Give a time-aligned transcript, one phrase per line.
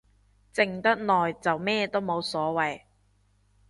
[0.55, 2.85] 靜得耐就咩都冇所謂